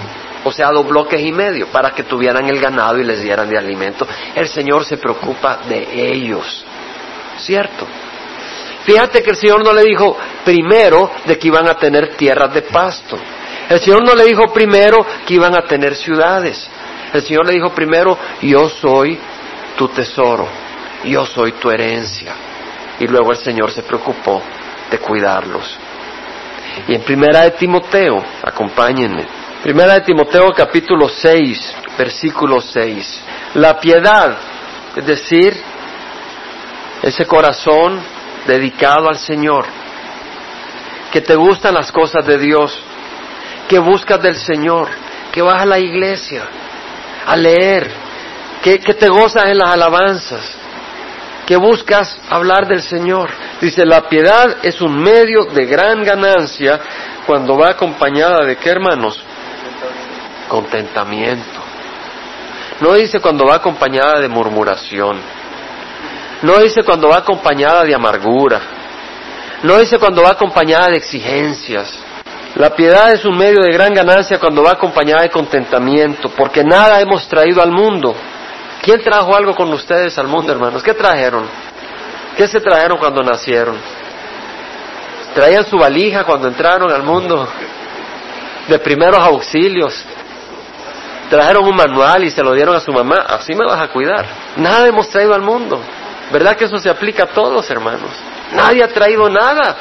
[0.43, 3.58] o sea, dos bloques y medio, para que tuvieran el ganado y les dieran de
[3.58, 4.08] alimento.
[4.36, 6.65] El Señor se preocupa de ellos,
[7.38, 7.88] ¿cierto?
[8.84, 12.63] Fíjate que el Señor no le dijo primero de que iban a tener tierras de
[12.63, 13.17] pasto.
[13.69, 16.69] El Señor no le dijo primero que iban a tener ciudades.
[17.13, 19.17] El Señor le dijo primero, yo soy
[19.77, 20.47] tu tesoro,
[21.06, 22.34] yo soy tu herencia.
[22.99, 24.41] Y luego el Señor se preocupó
[24.91, 25.77] de cuidarlos.
[26.88, 29.42] Y en Primera de Timoteo, acompáñenme.
[29.63, 33.21] Primera de Timoteo capítulo 6, versículo 6.
[33.54, 34.38] La piedad,
[34.93, 35.56] es decir,
[37.02, 38.02] ese corazón
[38.45, 39.65] dedicado al Señor,
[41.13, 42.78] que te gustan las cosas de Dios,
[43.69, 44.89] que buscas del Señor,
[45.32, 46.43] que vas a la iglesia
[47.26, 47.89] a leer,
[48.62, 50.58] que, que te gozas en las alabanzas,
[51.45, 53.30] que buscas hablar del Señor.
[53.62, 56.82] Dice, la piedad es un medio de gran ganancia
[57.26, 59.23] cuando va acompañada de qué hermanos?
[60.47, 61.60] Contentamiento.
[62.82, 65.19] No dice cuando va acompañada de murmuración.
[66.41, 68.60] No dice cuando va acompañada de amargura.
[69.63, 72.03] No dice cuando va acompañada de exigencias.
[72.56, 76.99] La piedad es un medio de gran ganancia cuando va acompañada de contentamiento, porque nada
[76.99, 78.15] hemos traído al mundo.
[78.82, 80.84] ¿Quién trajo algo con ustedes al mundo, hermanos?
[80.84, 81.47] ¿Qué trajeron?
[82.36, 83.77] ¿Qué se trajeron cuando nacieron?
[85.34, 87.47] ¿Traían su valija cuando entraron al mundo?
[88.67, 90.06] De primeros auxilios.
[91.33, 93.25] Trajeron un manual y se lo dieron a su mamá.
[93.27, 94.23] Así me vas a cuidar.
[94.55, 95.81] Nada hemos traído al mundo.
[96.31, 98.11] ¿Verdad que eso se aplica a todos, hermanos?
[98.51, 99.75] Nadie ha traído nada.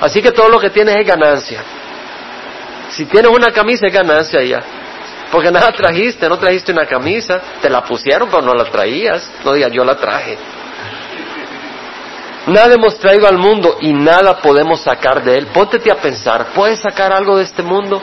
[0.00, 1.62] Así que todo lo que tienes es ganancia.
[2.88, 4.62] Si tienes una camisa es ganancia ya.
[5.30, 9.30] Porque nada trajiste, no trajiste una camisa, te la pusieron pero no la traías.
[9.44, 10.38] No digas yo la traje.
[12.46, 15.46] Nada hemos traído al mundo y nada podemos sacar de él.
[15.48, 18.00] Póntete a pensar, ¿puedes sacar algo de este mundo?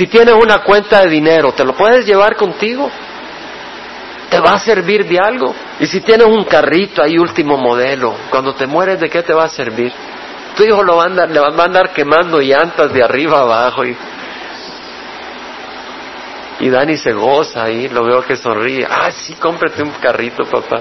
[0.00, 2.90] Si tienes una cuenta de dinero, ¿te lo puedes llevar contigo?
[4.30, 5.54] ¿Te va a servir de algo?
[5.78, 9.44] Y si tienes un carrito ahí último modelo, cuando te mueres, ¿de qué te va
[9.44, 9.92] a servir?
[10.56, 13.84] Tu hijo lo va a andar, le va a andar quemando llantas de arriba abajo
[13.84, 13.94] y,
[16.60, 18.86] y Dani se goza ahí, lo veo que sonríe.
[18.88, 20.80] Ah, sí, cómprate un carrito, papá.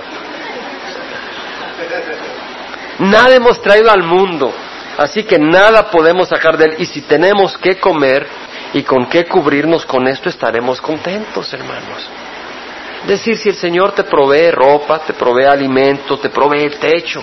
[2.99, 4.53] Nada hemos traído al mundo,
[4.97, 6.75] así que nada podemos sacar de él.
[6.77, 8.25] Y si tenemos que comer
[8.73, 12.10] y con qué cubrirnos con esto, estaremos contentos, hermanos.
[13.08, 17.21] Decir, si el Señor te provee ropa, te provee alimento, te provee el techo.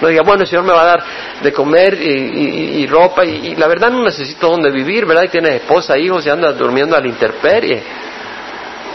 [0.00, 1.04] No diga, bueno, el Señor me va a dar
[1.42, 5.24] de comer y, ropa y, la verdad no necesito donde vivir, ¿verdad?
[5.24, 7.82] Y tienes esposa, hijos y andas durmiendo a la intemperie.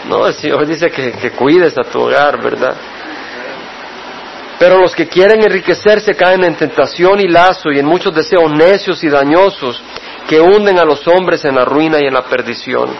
[0.08, 2.74] No, el Señor dice que, que cuides a tu hogar, ¿verdad?
[4.58, 9.02] Pero los que quieren enriquecerse caen en tentación y lazo y en muchos deseos necios
[9.02, 9.82] y dañosos
[10.28, 12.90] que hunden a los hombres en la ruina y en la perdición.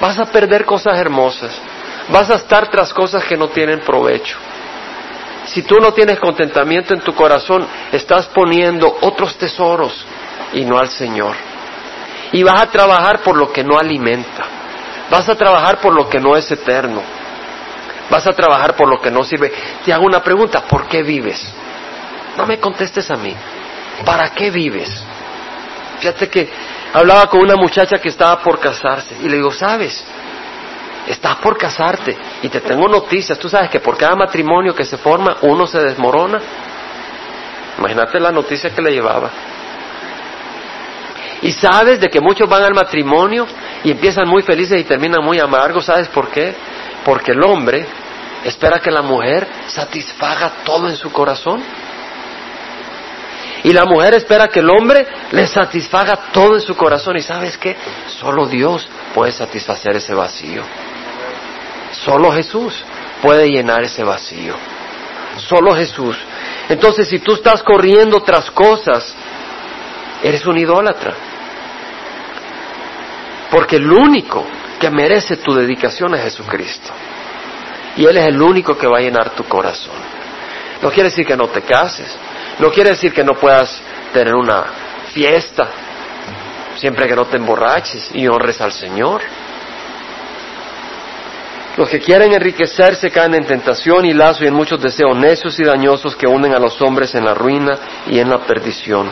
[0.00, 1.60] Vas a perder cosas hermosas
[2.10, 4.36] vas a estar tras cosas que no tienen provecho.
[5.46, 10.04] Si tú no tienes contentamiento en tu corazón, estás poniendo otros tesoros
[10.52, 11.34] y no al Señor.
[12.32, 14.44] Y vas a trabajar por lo que no alimenta.
[15.10, 17.02] Vas a trabajar por lo que no es eterno.
[18.08, 19.52] Vas a trabajar por lo que no sirve.
[19.84, 21.44] Te hago una pregunta, ¿por qué vives?
[22.36, 23.34] No me contestes a mí.
[24.04, 25.02] ¿Para qué vives?
[26.00, 26.48] Fíjate que
[26.92, 30.04] hablaba con una muchacha que estaba por casarse y le digo, ¿sabes?
[31.06, 33.38] estás por casarte y te tengo noticias.
[33.38, 36.38] Tú sabes que por cada matrimonio que se forma, uno se desmorona.
[37.78, 39.30] Imagínate la noticia que le llevaba.
[41.42, 43.46] Y sabes de que muchos van al matrimonio
[43.82, 45.86] y empiezan muy felices y terminan muy amargos.
[45.86, 46.54] ¿Sabes por qué?
[47.04, 47.86] Porque el hombre
[48.44, 51.62] espera que la mujer satisfaga todo en su corazón.
[53.62, 57.16] Y la mujer espera que el hombre le satisfaga todo en su corazón.
[57.16, 57.76] ¿Y sabes qué?
[58.06, 60.62] Solo Dios puede satisfacer ese vacío.
[61.92, 62.82] Solo Jesús
[63.20, 64.54] puede llenar ese vacío.
[65.36, 66.16] Solo Jesús.
[66.68, 69.14] Entonces, si tú estás corriendo tras cosas,
[70.22, 71.14] eres un idólatra.
[73.50, 74.46] Porque el único
[74.78, 76.90] que merece tu dedicación es Jesucristo.
[77.96, 79.96] Y Él es el único que va a llenar tu corazón.
[80.80, 82.16] No quiere decir que no te cases.
[82.60, 83.80] No quiere decir que no puedas
[84.12, 84.64] tener una
[85.12, 85.68] fiesta.
[86.76, 89.22] Siempre que no te emborraches y honres al Señor.
[91.76, 95.64] Los que quieren enriquecerse caen en tentación y lazo y en muchos deseos necios y
[95.64, 99.10] dañosos que unen a los hombres en la ruina y en la perdición.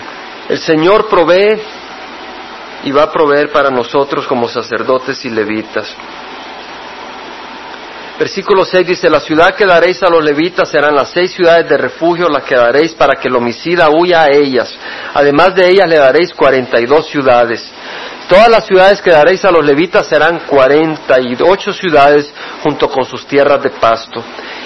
[0.49, 1.61] El Señor provee
[2.85, 5.95] y va a proveer para nosotros como sacerdotes y levitas.
[8.19, 11.77] Versículo 6 dice, la ciudad que daréis a los levitas serán las seis ciudades de
[11.77, 14.77] refugio, las que daréis para que el homicida huya a ellas.
[15.15, 17.65] Además de ellas le daréis cuarenta y dos ciudades.
[18.29, 23.05] Todas las ciudades que daréis a los levitas serán cuarenta y ocho ciudades junto con
[23.05, 24.23] sus tierras de pasto.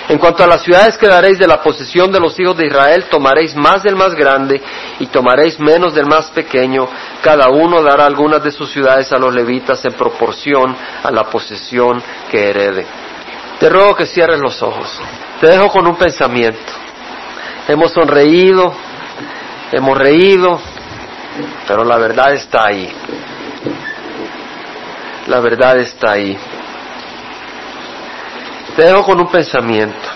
[0.09, 3.05] En cuanto a las ciudades que daréis de la posesión de los hijos de Israel,
[3.11, 4.63] tomaréis más del más grande
[4.99, 6.89] y tomaréis menos del más pequeño.
[7.23, 12.03] Cada uno dará algunas de sus ciudades a los levitas en proporción a la posesión
[12.31, 13.12] que herede.
[13.59, 15.01] Te ruego que cierres los ojos.
[15.41, 16.73] Te dejo con un pensamiento.
[17.69, 18.75] Hemos sonreído,
[19.73, 20.61] hemos reído,
[21.67, 22.93] pero la verdad está ahí.
[25.27, 26.37] La verdad está ahí.
[28.77, 30.09] Te dejo con un pensamiento.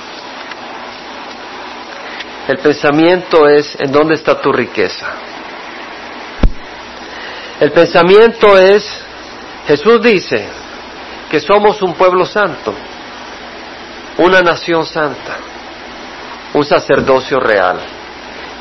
[2.48, 5.06] El pensamiento es en dónde está tu riqueza.
[7.58, 9.00] El pensamiento es,
[9.66, 10.46] Jesús dice
[11.30, 12.74] que somos un pueblo santo
[14.18, 15.36] una nación santa,
[16.54, 17.78] un sacerdocio real.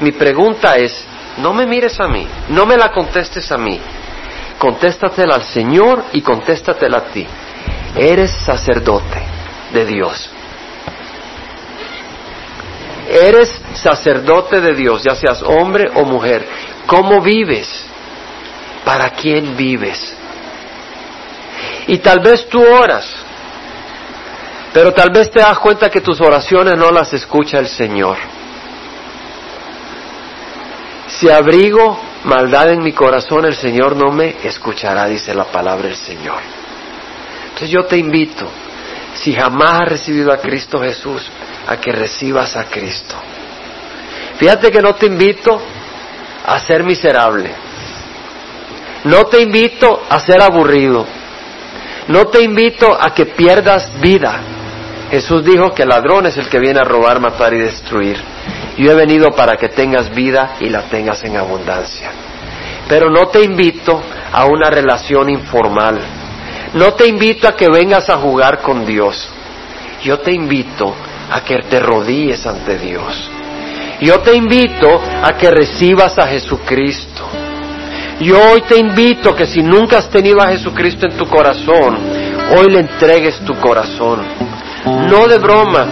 [0.02, 1.06] Mi pregunta es,
[1.38, 3.80] no me mires a mí, no me la contestes a mí,
[4.58, 7.26] contéstatela al Señor y contéstatela a ti.
[7.96, 9.22] Eres sacerdote
[9.74, 10.30] de Dios.
[13.10, 16.46] Eres sacerdote de Dios, ya seas hombre o mujer.
[16.88, 17.86] ¿Cómo vives?
[18.84, 20.16] ¿Para quién vives?
[21.88, 23.25] Y tal vez tú oras
[24.76, 28.18] pero tal vez te das cuenta que tus oraciones no las escucha el Señor.
[31.08, 35.96] Si abrigo maldad en mi corazón, el Señor no me escuchará, dice la palabra del
[35.96, 36.40] Señor.
[37.44, 38.50] Entonces yo te invito,
[39.14, 41.26] si jamás has recibido a Cristo Jesús,
[41.68, 43.16] a que recibas a Cristo.
[44.38, 45.58] Fíjate que no te invito
[46.46, 47.50] a ser miserable.
[49.06, 51.08] No te invito a ser aburrido.
[52.10, 54.42] No te invito a que pierdas vida.
[55.16, 58.18] Jesús dijo que el ladrón es el que viene a robar, matar y destruir.
[58.78, 62.12] Yo he venido para que tengas vida y la tengas en abundancia.
[62.90, 66.02] Pero no te invito a una relación informal.
[66.74, 69.30] No te invito a que vengas a jugar con Dios.
[70.04, 70.94] Yo te invito
[71.32, 73.32] a que te rodilles ante Dios.
[74.02, 77.26] Yo te invito a que recibas a Jesucristo.
[78.20, 82.00] Yo hoy te invito que si nunca has tenido a Jesucristo en tu corazón,
[82.58, 84.55] hoy le entregues tu corazón
[84.86, 85.86] no de broma,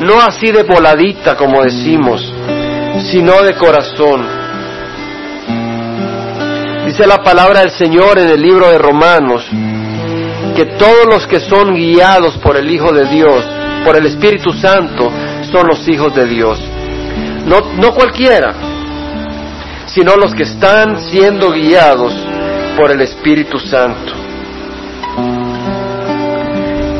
[0.00, 2.32] no así de voladita como decimos,
[3.10, 4.26] sino de corazón.
[6.86, 9.44] Dice la palabra del Señor en el libro de Romanos,
[10.56, 13.46] que todos los que son guiados por el Hijo de Dios,
[13.84, 15.12] por el Espíritu Santo,
[15.52, 16.58] son los hijos de Dios.
[17.46, 18.54] No, no cualquiera,
[19.86, 22.12] sino los que están siendo guiados
[22.76, 24.17] por el Espíritu Santo.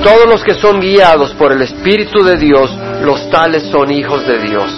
[0.02, 2.70] Todos los que son guiados por el Espíritu de Dios,
[3.02, 4.72] los tales son hijos de Dios.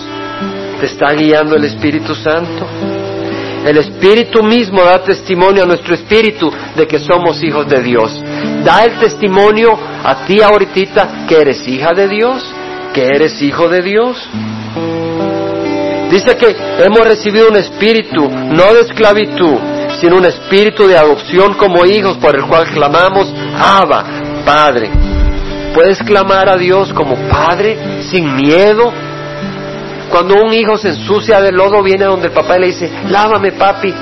[0.80, 2.66] ¿Te está guiando el Espíritu Santo?
[3.64, 8.10] El Espíritu mismo da testimonio a nuestro espíritu de que somos hijos de Dios.
[8.64, 12.42] Da el testimonio a ti ahorita que eres hija de Dios,
[12.94, 14.16] que eres hijo de Dios.
[16.10, 19.58] Dice que hemos recibido un espíritu, no de esclavitud,
[20.00, 24.04] sino un espíritu de adopción como hijos por el cual clamamos, Abba,
[24.44, 25.09] Padre.
[25.74, 28.92] Puedes clamar a Dios como Padre sin miedo.
[30.10, 33.52] Cuando un hijo se ensucia de lodo, viene donde el papá y le dice, lávame
[33.52, 33.94] papi.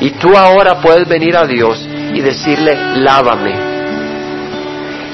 [0.00, 3.54] Y tú ahora puedes venir a Dios y decirle, lávame.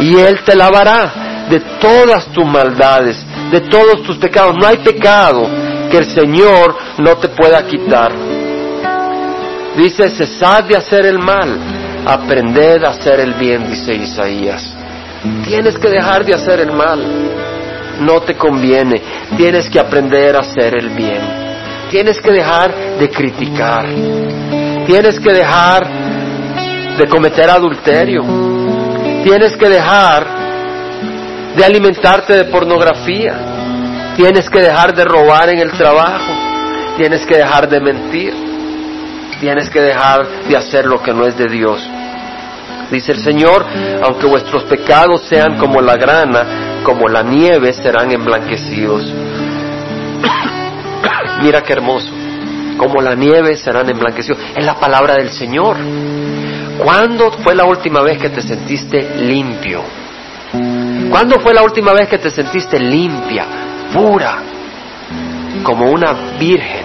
[0.01, 4.57] Y Él te lavará de todas tus maldades, de todos tus pecados.
[4.57, 5.49] No hay pecado
[5.89, 8.13] que el Señor no te pueda quitar.
[9.77, 11.57] Dice, cesad de hacer el mal,
[12.05, 14.72] aprended a hacer el bien, dice Isaías.
[15.45, 17.01] Tienes que dejar de hacer el mal.
[18.01, 19.01] No te conviene.
[19.37, 21.21] Tienes que aprender a hacer el bien.
[21.91, 23.87] Tienes que dejar de criticar.
[24.87, 25.89] Tienes que dejar
[26.99, 28.23] de cometer adulterio.
[29.23, 30.27] Tienes que dejar
[31.57, 34.15] de alimentarte de pornografía.
[34.17, 36.33] Tienes que dejar de robar en el trabajo.
[36.97, 38.35] Tienes que dejar de mentir.
[39.39, 41.81] Tienes que dejar de hacer lo que no es de Dios.
[42.93, 43.65] Dice el Señor,
[44.03, 49.05] aunque vuestros pecados sean como la grana, como la nieve, serán emblanquecidos.
[51.43, 52.13] Mira qué hermoso.
[52.77, 54.39] Como la nieve serán emblanquecidos.
[54.55, 55.79] Es la palabra del Señor.
[56.85, 59.83] ¿Cuándo fue la última vez que te sentiste limpio?
[61.11, 63.47] ¿Cuándo fue la última vez que te sentiste limpia,
[63.91, 64.37] pura,
[65.63, 66.85] como una virgen?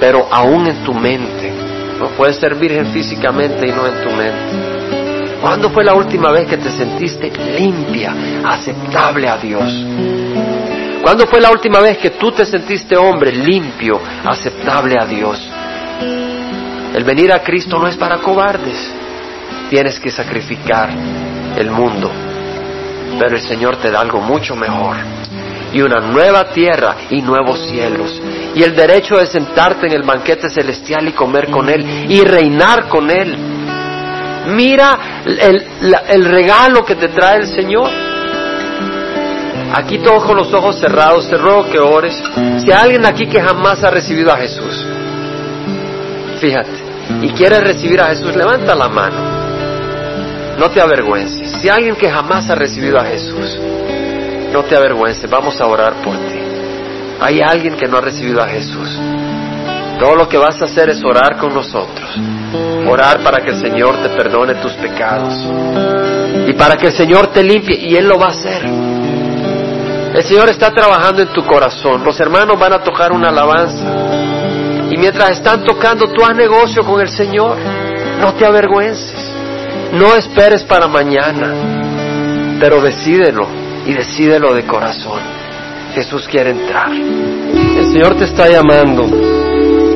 [0.00, 1.47] Pero aún en tu mente.
[1.98, 5.38] No puedes ser virgen físicamente y no en tu mente.
[5.40, 9.84] ¿Cuándo fue la última vez que te sentiste limpia, aceptable a Dios?
[11.02, 15.48] ¿Cuándo fue la última vez que tú te sentiste hombre limpio, aceptable a Dios?
[16.94, 18.92] El venir a Cristo no es para cobardes.
[19.70, 20.90] Tienes que sacrificar
[21.56, 22.10] el mundo.
[23.18, 24.96] Pero el Señor te da algo mucho mejor.
[25.72, 28.20] Y una nueva tierra y nuevos cielos.
[28.54, 32.88] Y el derecho de sentarte en el banquete celestial y comer con Él y reinar
[32.88, 33.36] con Él.
[34.48, 35.66] Mira el,
[36.08, 37.90] el regalo que te trae el Señor.
[39.74, 42.20] Aquí todos con los ojos cerrados, te ruego que ores.
[42.58, 44.86] Si hay alguien aquí que jamás ha recibido a Jesús,
[46.40, 46.70] fíjate,
[47.20, 49.38] y quieres recibir a Jesús, levanta la mano.
[50.58, 51.52] No te avergüences.
[51.60, 53.58] Si hay alguien que jamás ha recibido a Jesús,
[54.52, 56.40] no te avergüences, vamos a orar por ti.
[57.20, 58.98] Hay alguien que no ha recibido a Jesús.
[59.98, 62.08] Todo lo que vas a hacer es orar con nosotros.
[62.88, 65.34] Orar para que el Señor te perdone tus pecados.
[66.46, 67.76] Y para que el Señor te limpie.
[67.76, 68.64] Y Él lo va a hacer.
[70.14, 72.04] El Señor está trabajando en tu corazón.
[72.04, 73.84] Los hermanos van a tocar una alabanza.
[74.90, 77.58] Y mientras están tocando, tú haz negocio con el Señor.
[78.20, 79.32] No te avergüences.
[79.92, 82.56] No esperes para mañana.
[82.60, 83.67] Pero decídelo.
[83.88, 85.18] Y decídelo de corazón.
[85.94, 86.92] Jesús quiere entrar.
[86.92, 89.04] El Señor te está llamando.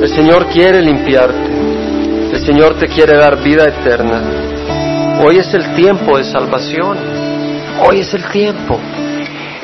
[0.00, 1.50] El Señor quiere limpiarte.
[2.32, 5.20] El Señor te quiere dar vida eterna.
[5.22, 6.96] Hoy es el tiempo de salvación.
[7.86, 8.80] Hoy es el tiempo.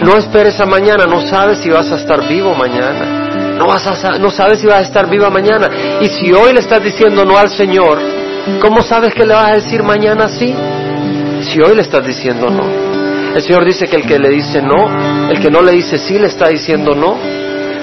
[0.01, 3.57] No esperes a mañana, no sabes si vas a estar vivo mañana.
[3.57, 5.68] No, vas a, no sabes si vas a estar viva mañana.
[6.03, 7.99] Y si hoy le estás diciendo no al Señor,
[8.61, 10.55] ¿cómo sabes que le vas a decir mañana sí?
[11.41, 12.97] Si hoy le estás diciendo no.
[13.35, 16.18] El Señor dice que el que le dice no, el que no le dice sí,
[16.18, 17.16] le está diciendo no.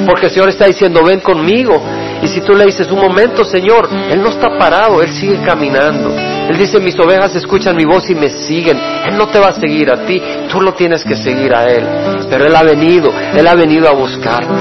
[0.05, 1.81] Porque el Señor está diciendo, ven conmigo.
[2.21, 6.13] Y si tú le dices, un momento, Señor, Él no está parado, Él sigue caminando.
[6.49, 8.77] Él dice, mis ovejas escuchan mi voz y me siguen.
[8.77, 11.85] Él no te va a seguir a ti, tú lo tienes que seguir a Él.
[12.29, 14.53] Pero Él ha venido, Él ha venido a buscarte.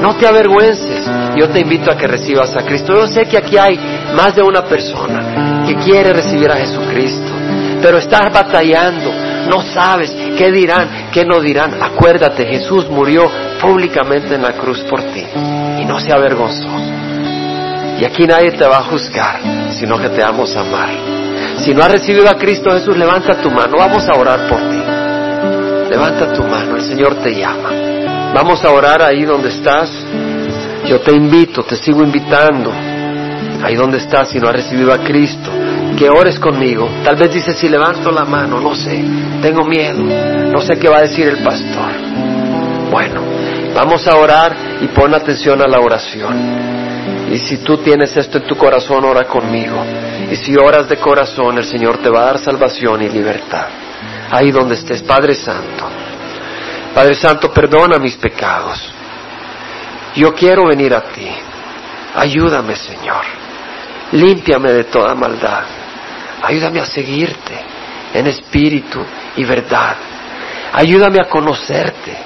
[0.00, 1.08] No te avergüences.
[1.36, 2.94] Yo te invito a que recibas a Cristo.
[2.94, 3.78] Yo sé que aquí hay
[4.14, 7.32] más de una persona que quiere recibir a Jesucristo,
[7.80, 9.12] pero estás batallando.
[9.48, 11.80] No sabes qué dirán, qué no dirán.
[11.80, 13.30] Acuérdate, Jesús murió
[13.60, 15.24] públicamente en la cruz por ti
[15.78, 16.68] y no se avergonzó.
[18.00, 19.40] Y aquí nadie te va a juzgar,
[19.70, 20.90] sino que te vamos a amar.
[21.58, 24.82] Si no has recibido a Cristo Jesús, levanta tu mano, vamos a orar por ti.
[25.90, 27.70] Levanta tu mano, el Señor te llama.
[28.34, 29.92] Vamos a orar ahí donde estás.
[30.86, 32.72] Yo te invito, te sigo invitando.
[33.62, 35.52] Ahí donde estás, si no has recibido a Cristo,
[35.96, 36.88] que ores conmigo.
[37.04, 39.02] Tal vez dices, si levanto la mano, no sé,
[39.40, 40.02] tengo miedo,
[40.52, 41.92] no sé qué va a decir el pastor.
[42.90, 43.22] Bueno,
[43.74, 47.30] vamos a orar y pon atención a la oración.
[47.32, 49.82] Y si tú tienes esto en tu corazón, ora conmigo.
[50.30, 53.68] Y si oras de corazón, el Señor te va a dar salvación y libertad.
[54.30, 55.88] Ahí donde estés, Padre Santo.
[56.94, 58.92] Padre Santo, perdona mis pecados.
[60.14, 61.28] Yo quiero venir a ti.
[62.14, 63.24] Ayúdame, Señor.
[64.12, 65.64] Límpiame de toda maldad.
[66.42, 67.54] Ayúdame a seguirte
[68.14, 69.04] en espíritu
[69.36, 69.96] y verdad.
[70.72, 72.16] Ayúdame a conocerte.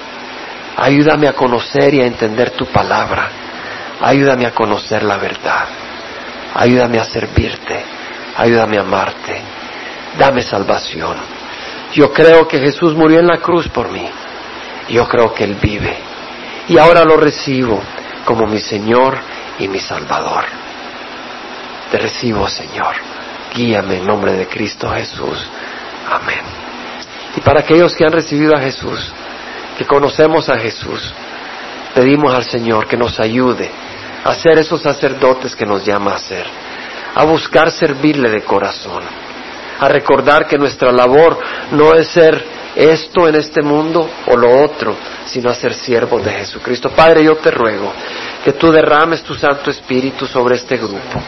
[0.75, 3.29] Ayúdame a conocer y a entender tu palabra.
[4.01, 5.65] Ayúdame a conocer la verdad.
[6.53, 7.83] Ayúdame a servirte.
[8.35, 9.41] Ayúdame a amarte.
[10.17, 11.17] Dame salvación.
[11.93, 14.07] Yo creo que Jesús murió en la cruz por mí.
[14.89, 15.95] Yo creo que Él vive.
[16.67, 17.81] Y ahora lo recibo
[18.25, 19.17] como mi Señor
[19.59, 20.45] y mi Salvador.
[21.91, 22.95] Te recibo, Señor.
[23.57, 25.43] Guíame en nombre de Cristo Jesús.
[26.07, 26.41] Amén.
[27.35, 29.11] Y para aquellos que han recibido a Jesús,
[29.75, 31.11] que conocemos a Jesús,
[31.95, 33.71] pedimos al Señor que nos ayude
[34.23, 36.45] a ser esos sacerdotes que nos llama a ser,
[37.15, 39.01] a buscar servirle de corazón,
[39.79, 41.39] a recordar que nuestra labor
[41.71, 46.31] no es ser esto en este mundo o lo otro, sino a ser siervos de
[46.31, 46.91] Jesucristo.
[46.91, 47.91] Padre, yo te ruego
[48.43, 51.21] que tú derrames tu Santo Espíritu sobre este grupo.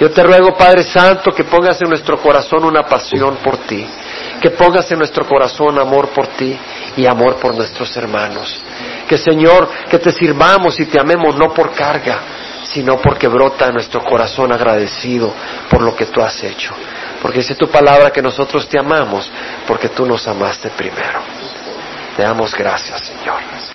[0.00, 3.86] Yo te ruego, Padre Santo, que pongas en nuestro corazón una pasión por ti,
[4.40, 6.58] que pongas en nuestro corazón amor por ti
[6.96, 8.58] y amor por nuestros hermanos.
[9.06, 12.20] Que Señor, que te sirvamos y te amemos no por carga,
[12.64, 15.32] sino porque brota en nuestro corazón agradecido
[15.68, 16.74] por lo que tú has hecho.
[17.24, 19.32] Porque dice tu palabra que nosotros te amamos
[19.66, 21.20] porque tú nos amaste primero.
[22.14, 23.54] Te damos gracias, Señor.